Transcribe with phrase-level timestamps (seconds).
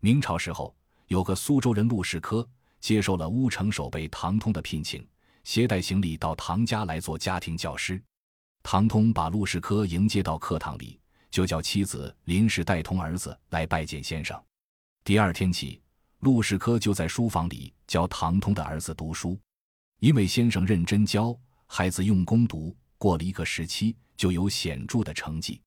[0.00, 0.72] 明朝时候，
[1.08, 2.48] 有个苏州人陆世科
[2.78, 5.04] 接受了乌城守备唐通的聘请，
[5.42, 8.00] 携带行李到唐家来做家庭教师。
[8.62, 11.00] 唐通把陆世科迎接到课堂里，
[11.32, 14.40] 就叫妻子林氏带同儿子来拜见先生。
[15.02, 15.82] 第二天起，
[16.20, 19.36] 陆世科就在书房里教唐通的儿子读书，
[19.98, 21.36] 因为先生认真教，
[21.66, 25.60] 孩子用功读，过了一个时期，就有显著的成绩。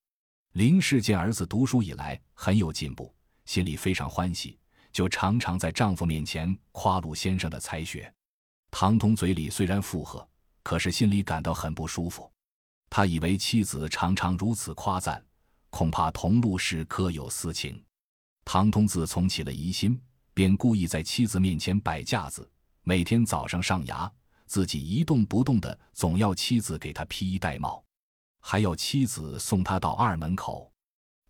[0.54, 3.14] 林氏见儿子读书以来很有进步，
[3.46, 4.58] 心里非常欢喜，
[4.92, 8.12] 就常常在丈夫面前夸陆先生的才学。
[8.70, 10.28] 唐通嘴里虽然附和，
[10.64, 12.32] 可是心里感到很不舒服。
[12.90, 15.24] 他以为妻子常常如此夸赞，
[15.70, 17.82] 恐怕同陆氏各有私情。
[18.44, 20.00] 唐通自从起了疑心，
[20.34, 22.50] 便故意在妻子面前摆架子，
[22.84, 24.10] 每天早上上衙，
[24.46, 27.84] 自己一动不动的，总要妻子给他披衣戴帽。
[28.40, 30.71] 还要妻子送他到二门口，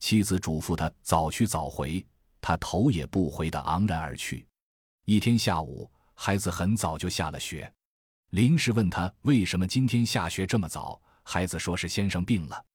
[0.01, 2.03] 妻子嘱咐他早去早回，
[2.41, 4.45] 他头也不回的昂然而去。
[5.05, 7.71] 一天下午，孩子很早就下了学，
[8.31, 12.65] 林氏问他为什么今天下学这么早，孩子说是先生病了。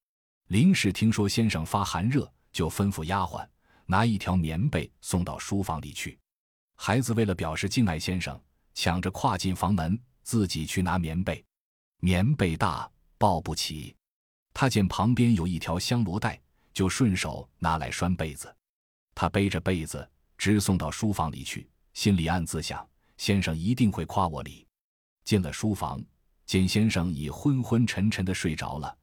[0.47, 3.45] 林氏听说先生发寒热，就吩咐丫鬟
[3.87, 6.17] 拿一条棉被送到书房里去。
[6.77, 8.41] 孩子为了表示敬爱先生，
[8.73, 11.45] 抢着跨进房门，自己去拿棉被，
[11.99, 12.89] 棉被大，
[13.19, 13.97] 抱不起。
[14.55, 16.41] 他见旁边有一条香罗带，
[16.77, 18.55] 就顺手拿来拴被子。
[19.15, 24.67] 他背着被子直送到书房里去，心里暗自想：先生一定会夸我礼。
[25.25, 26.05] 进了书房，
[26.45, 28.95] 见先生已昏昏沉沉的睡着了，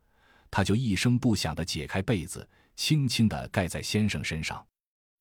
[0.51, 4.63] 他就一声不响的解开被子，轻轻的盖在先生身上。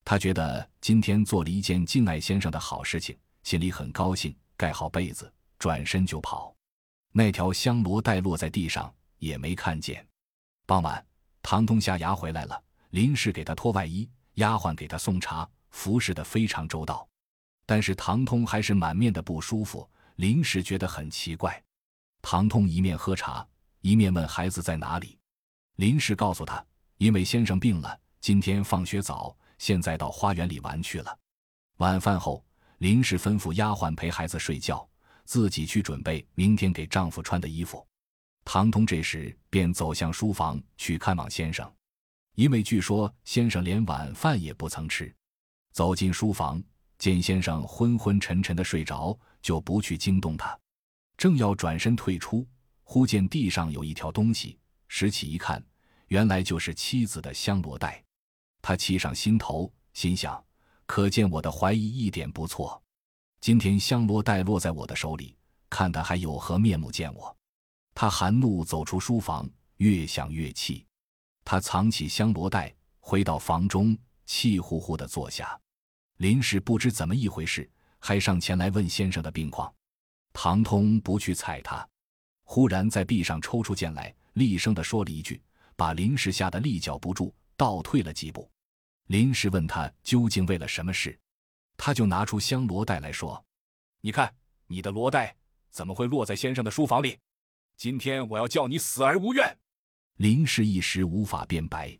[0.04, 4.36] 他觉得今天做了一件敬爱先生的好事情，心里很高兴。
[4.58, 6.54] 盖好被子，转身就跑。
[7.12, 10.06] 那条香罗带落在地上，也没看见。
[10.66, 11.02] 傍晚，
[11.42, 17.06] 唐通下牙回来了，林氏给他脱外衣，丫鬟给他送茶，服侍的非常周到。
[17.66, 21.62] 但是唐通还是满面的不舒服，林氏觉得很奇怪。
[22.22, 23.46] 唐通一面喝茶，
[23.80, 25.18] 一面问孩子在哪里。
[25.76, 26.64] 林氏告诉他，
[26.98, 31.18] 因为先生病了，今天放学早，现在到花园里玩去了。
[31.78, 32.44] 晚饭后，
[32.78, 34.88] 林氏吩咐丫鬟陪孩子睡觉，
[35.24, 37.84] 自己去准备明天给丈夫穿的衣服。
[38.44, 41.70] 唐通这时便走向书房去看望先生，
[42.34, 45.14] 因为据说先生连晚饭也不曾吃。
[45.72, 46.62] 走进书房，
[46.98, 50.58] 见先生昏昏沉沉的睡着，就不去惊动他。
[51.16, 52.46] 正要转身退出，
[52.82, 54.58] 忽见地上有一条东西，
[54.88, 55.64] 拾起一看，
[56.08, 58.02] 原来就是妻子的香罗带。
[58.60, 60.44] 他气上心头，心想：
[60.86, 62.82] 可见我的怀疑一点不错。
[63.40, 65.36] 今天香罗带落在我的手里，
[65.70, 67.36] 看他还有何面目见我？
[67.94, 70.86] 他含怒走出书房，越想越气。
[71.44, 75.58] 他藏起香罗带，回到房中，气呼呼地坐下。
[76.18, 79.72] 林氏不知怎么一回事，还上前来问先生的病况。
[80.32, 81.86] 唐通不去睬他，
[82.44, 85.42] 忽然在壁上抽出剑来，厉声地说了一句，
[85.76, 88.48] 把林氏吓得立脚不住，倒退了几步。
[89.08, 91.18] 林氏问他究竟为了什么事，
[91.76, 93.44] 他就拿出香罗袋来说
[94.00, 94.32] ：“你看，
[94.68, 95.36] 你的罗带
[95.70, 97.18] 怎么会落在先生的书房里？”
[97.76, 99.58] 今天我要叫你死而无怨。
[100.16, 101.98] 林氏一时无法辩白，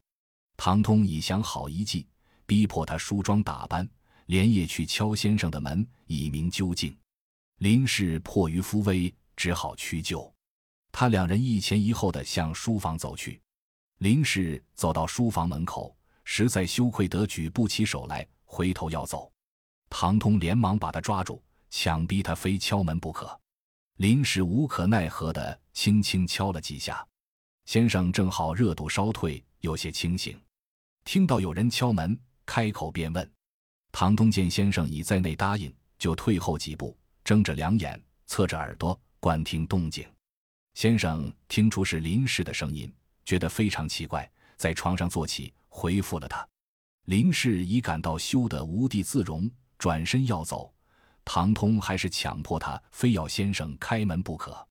[0.57, 2.07] 唐通已想好一计，
[2.47, 3.89] 逼迫他梳妆打扮，
[4.27, 6.97] 连夜去敲先生的门，以明究竟。
[7.59, 10.33] 林氏迫于夫威，只好屈就。
[10.93, 13.41] 他两人一前一后的向书房走去。
[13.99, 19.33] 林氏走到书房门口，实在羞愧得举不起手来，回头要走。
[19.89, 23.41] 唐通连忙把他抓住，强逼他非敲门不可。
[23.97, 27.07] 林氏无可奈何的轻轻敲了几下，
[27.67, 30.41] 先生正好热度稍退，有些清醒，
[31.05, 33.31] 听到有人敲门，开口便问。
[33.93, 40.05] 唐东见先生已在内答应，就退后几步，睁着两眼，侧着耳朵观听动静。
[40.75, 42.91] 先生听出是林氏的声音，
[43.27, 46.49] 觉得非常奇怪，在床上坐起，回复了他。
[47.05, 50.73] 林氏已感到羞得无地自容，转身要走。
[51.25, 54.67] 唐通还是强迫他非要先生开门不可，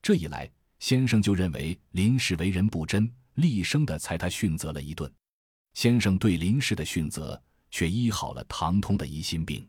[0.00, 5.12] 这一来，先生就认为林氏为人不真，厉声的裁他训责了一顿。
[5.74, 7.40] 先生对林氏的训责
[7.70, 9.68] 却医好了唐通的疑心病。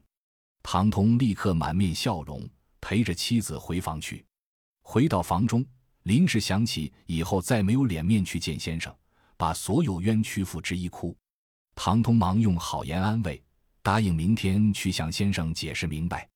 [0.62, 2.48] 唐通立刻满面笑容，
[2.80, 4.26] 陪着妻子回房去。
[4.82, 5.66] 回到房中，
[6.04, 8.96] 林氏想起以后再没有脸面去见先生，
[9.36, 11.16] 把所有冤屈付之一哭。
[11.76, 13.42] 唐通忙用好言安慰。
[13.90, 16.30] 答应明天去向先生解释明白，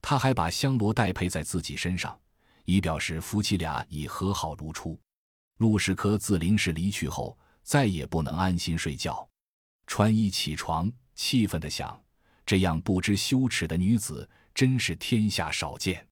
[0.00, 2.18] 他还把香罗带佩在自己身上，
[2.64, 4.98] 以表示夫妻俩已和好如初。
[5.58, 9.28] 陆世科自林氏离去后，再也不能安心睡觉，
[9.86, 12.02] 穿衣起床，气愤地想：
[12.46, 16.08] 这样不知羞耻的女子真是天下少见。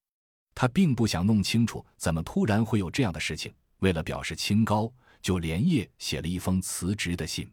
[0.55, 4.93] 他并不想弄清楚怎么突然会有这样的事情，为了表示清高，
[5.23, 7.51] 就连夜写了一封辞职的信。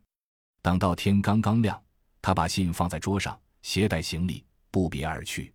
[0.61, 1.81] 等到天刚刚亮，
[2.21, 5.53] 他把信放在桌上，携带行李不别而去。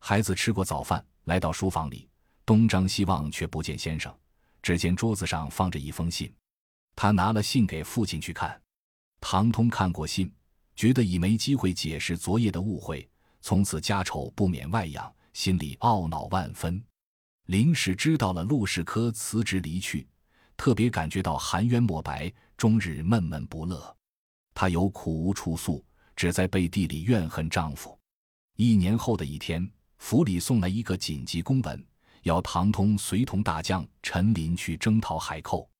[0.00, 2.08] 孩子吃过早饭，来到书房里，
[2.46, 4.16] 东张西望却不见先生，
[4.62, 6.32] 只见桌子上放着一封信。
[6.96, 8.60] 他拿了信给父亲去看。
[9.20, 10.32] 唐通看过信，
[10.76, 13.08] 觉得已没机会解释昨夜的误会，
[13.40, 16.82] 从此家丑不免外扬，心里懊恼万分。
[17.46, 20.06] 临时知道了陆世科辞职离去，
[20.56, 23.96] 特别感觉到含冤莫白，终日闷闷不乐。
[24.54, 25.84] 他有苦无处诉，
[26.18, 27.96] 只在背地里怨恨丈夫。
[28.56, 31.86] 一年后的一天，府里送来一个紧急公文，
[32.24, 35.70] 要唐通随同大将陈林去征讨海寇。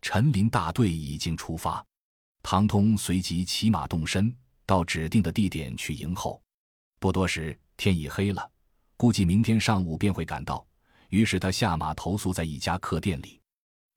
[0.00, 1.84] 陈林大队已经出发。
[2.40, 4.32] 唐通随即骑马动身，
[4.64, 6.40] 到指定的地点去迎候。
[7.00, 8.48] 不多时，天已黑了，
[8.96, 10.64] 估计明天上午便会赶到。
[11.08, 13.40] 于是他下马投宿在一家客店里，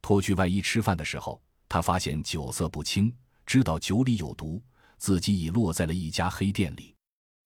[0.02, 1.40] 脱去外衣吃饭的时候，
[1.70, 3.16] 他发现酒色不清，
[3.46, 4.60] 知道酒里有毒，
[5.04, 6.96] 自己已落在了一家黑店里。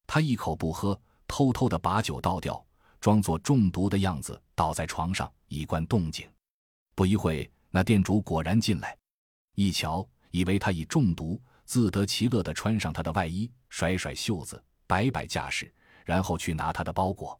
[0.05, 2.63] 他一口不喝，偷偷的把酒倒掉，
[3.01, 6.29] 装作中毒的样子，倒在床上以观动静。
[6.93, 8.95] 不一会，那店主果然进来，
[9.55, 10.07] 一瞧。
[10.29, 15.73] 以为他已中毒，自得其乐地穿上他的外衣，甩甩袖子，摆摆架势，
[16.05, 17.39] 然后去拿他的包裹。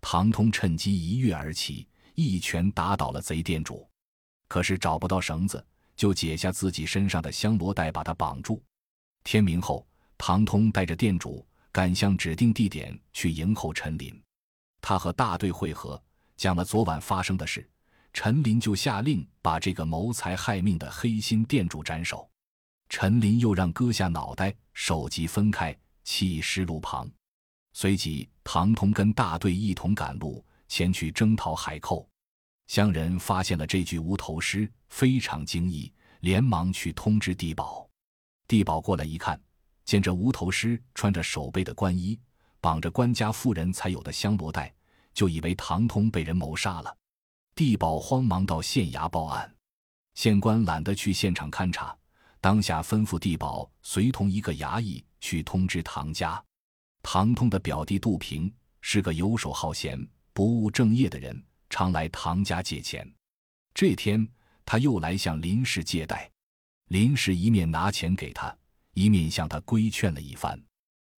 [0.00, 3.86] 唐通趁机一跃而起，一拳打倒了贼店主。
[4.48, 5.62] 可是找不到绳子，
[5.96, 8.62] 就解下自己身上的香罗带，把他绑住。
[9.24, 9.86] 天明后，
[10.18, 14.20] 唐通带着店主赶向指定地点去迎候陈林。
[14.80, 16.02] 他和大队会合，
[16.36, 17.68] 讲了昨晚发生的事。
[18.12, 22.28] 陈林就下令把这个谋财害命的黑心店主斩首。
[22.88, 27.08] 陈林又让割下脑袋，首级分开，弃尸路旁。
[27.72, 32.08] 随即，唐通跟大队一同赶路，前去征讨海寇。
[32.66, 37.88] 乡人发现了这具无头尸，非常惊异，连忙去通知地保。
[38.50, 39.40] 地保过来一看，
[39.84, 42.18] 见这无头尸穿着手背的官衣，
[42.60, 44.74] 绑着官家妇人才有的香罗带，
[45.14, 46.92] 就以为唐通被人谋杀了。
[47.54, 49.54] 地保慌忙到县衙报案，
[50.14, 51.96] 县官懒得去现场勘查，
[52.40, 56.42] 当下吩咐地保随同一个衙役去通知唐家。
[57.04, 59.96] 唐通的表弟杜平是个游手好闲、
[60.32, 63.08] 不务正业的人，常来唐家借钱。
[63.72, 64.28] 这天
[64.64, 66.28] 他又来向林氏借贷，
[66.90, 68.52] 林氏一面拿钱给他，
[68.94, 70.60] 一面向他规劝了一番。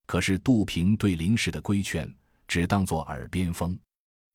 [0.05, 2.15] 可是杜平对林氏的规劝
[2.47, 3.79] 只当作耳边风，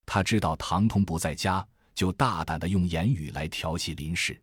[0.03, 1.65] 他知道唐通不在家。
[1.93, 4.39] 就大胆的用言语来调戏林氏，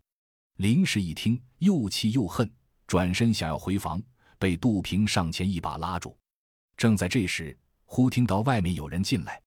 [0.56, 2.49] 林氏一听又气又恨，
[2.87, 4.02] 转身想要回房，
[4.41, 6.17] 被杜平上前一把拉住。
[6.76, 9.41] 正在这时，忽听到外面有人进来，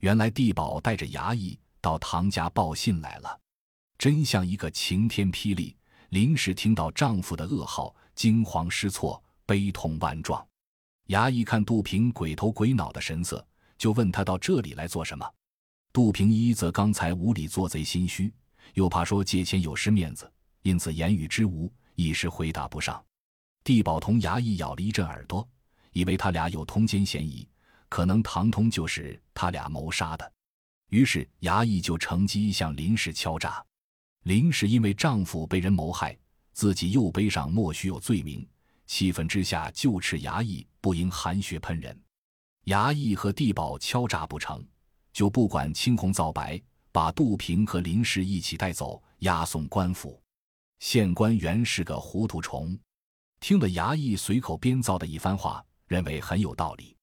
[0.00, 3.40] 原来地保带着衙役到唐家报信来了，
[3.98, 5.76] 真像一个晴天霹雳。
[6.14, 10.46] 林氏听到丈夫的噩耗，惊慌失措，悲痛万状。
[11.08, 13.44] 衙役看杜平鬼头鬼脑的神色，
[13.76, 15.28] 就问他到这里来做什么。
[15.92, 18.32] 杜平一则刚才无理做贼心虚，
[18.74, 20.32] 又怕说借钱有失面子，
[20.62, 23.04] 因此言语之无，一时回答不上。
[23.64, 25.44] 地保同衙役咬了一阵耳朵，
[25.90, 27.44] 以为他俩有通奸嫌疑，
[27.88, 30.32] 可能唐通就是他俩谋杀的。
[30.90, 33.60] 于是衙役就乘机向林氏敲诈。
[34.24, 36.16] 林氏因为丈夫被人谋害，
[36.52, 38.46] 自己又背上莫须有罪名，
[38.86, 41.98] 气愤之下就斥衙役不应含血喷人。
[42.64, 44.64] 衙役和地保敲诈不成。
[45.12, 50.20] 就不管青红皂白，把杜平和林氏一起带走，押送官府。
[50.80, 52.76] 县官原是个糊涂虫，
[53.40, 56.96] 听了衙役随口编造的一番话，认为很有道理。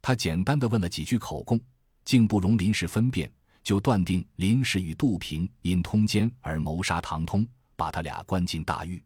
[0.00, 1.60] 他简单的问了几句口供，
[2.04, 3.30] 竟不容林氏分辨，
[3.62, 9.02] 就断定林氏与杜平因通奸而谋杀唐通，把他俩关进大狱。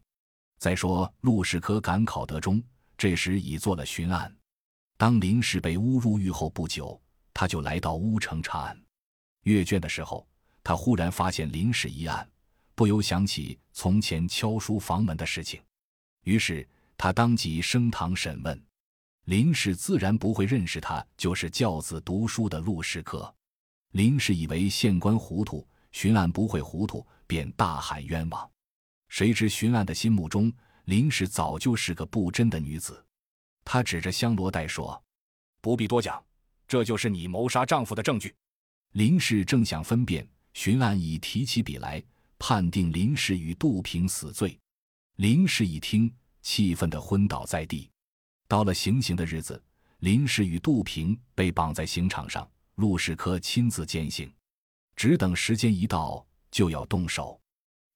[0.59, 2.61] 再说陆世科赶考得中，
[2.97, 4.35] 这时已做了巡案。
[4.97, 6.99] 当林氏被诬入狱后不久。
[7.39, 8.81] 他就来到乌城查案，
[9.43, 10.27] 阅卷的时候，
[10.63, 12.27] 他忽然发现林氏一案，
[12.73, 15.61] 不由想起从前敲书房门的事情，
[16.23, 18.59] 于是他当即升堂审问。
[19.25, 23.31] 林氏自然不会认识他就是教子读书的陆世科。
[23.91, 28.49] 林氏以为县官糊涂，巡案不会糊涂，便大喊冤枉。
[29.09, 30.51] 谁知巡案的心目中，
[30.85, 33.03] 林氏早就是个不贞的女子。
[33.63, 35.01] 他指着香罗带说
[35.61, 36.23] ：“不必多讲。”
[36.67, 38.35] 这就是你谋杀丈夫的证据。
[38.91, 42.03] 林氏正想分辨，巡案已提起笔来，
[42.37, 44.59] 判定林氏与杜平死罪。
[45.15, 47.89] 林氏一听，气愤的昏倒在地。
[48.49, 49.63] 到了行刑的日子，
[49.99, 52.45] 林氏与杜平被绑在刑场上，
[52.77, 54.31] 陆士科亲自监刑，
[54.95, 57.39] 只等时间一到就要动手。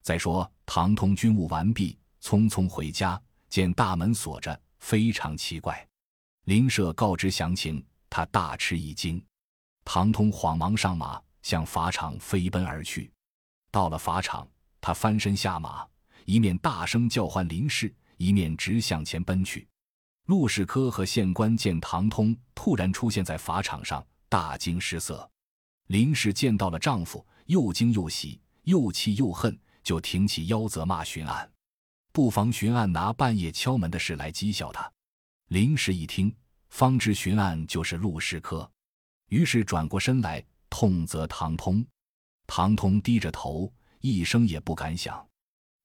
[0.02, 5.86] 再说唐通军务完毕，匆匆回家，见大门锁着，非常奇怪。
[6.46, 9.24] 林舍告知详情，他大吃一惊。
[9.84, 13.08] 唐通慌忙上马，向法场飞奔而去。
[13.70, 14.48] 到了法场，
[14.80, 15.86] 他翻身下马，
[16.24, 19.68] 一面大声叫唤林氏，一面直向前奔去。
[20.26, 25.30] 陆士科和县官见唐通突然出现在法场上，大惊失色。
[25.88, 29.54] 林氏见到了丈夫，又惊又喜，又气又恨。
[29.82, 31.50] 就挺起腰责骂巡案，
[32.12, 34.90] 不妨巡案拿半夜敲门的事来讥笑他。
[35.48, 36.32] 林氏一听，
[36.70, 38.70] 方知巡案就是陆士科，
[39.28, 41.84] 于是转过身来痛责唐通。
[42.46, 43.70] 唐通低着头，
[44.00, 45.26] 一声也不敢响。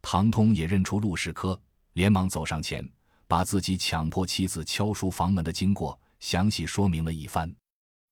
[0.04, 1.60] 唐通也认出陆士科，
[1.94, 2.88] 连忙走上前，
[3.28, 7.52] 把自己强迫妻子敲书房门的经过详细说明了一番，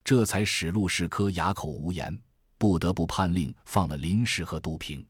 [0.06, 2.16] 这才使陆士科哑口无言，
[2.60, 5.04] 不得不判令放了林氏和杜平。